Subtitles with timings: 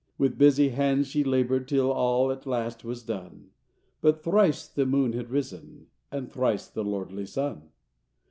[0.17, 3.51] With busy hands she labored Till all at last was done—
[4.01, 7.69] But thrice the moon had risen, And thrice the lordly sun!